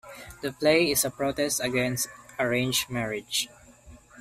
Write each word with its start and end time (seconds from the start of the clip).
The 0.41 0.51
play 0.51 0.89
is 0.89 1.05
a 1.05 1.11
protest 1.11 1.59
against 1.63 2.07
arranged 2.39 2.89
marriage. 2.89 3.47